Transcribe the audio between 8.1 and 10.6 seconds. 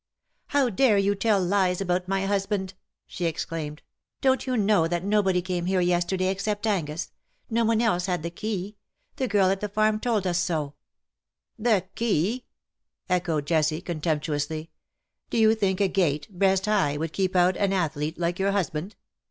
the key. The girl at the farm told us